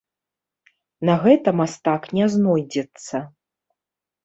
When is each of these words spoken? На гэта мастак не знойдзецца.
На 1.09 1.17
гэта 1.25 1.49
мастак 1.59 2.09
не 2.21 2.25
знойдзецца. 2.37 3.25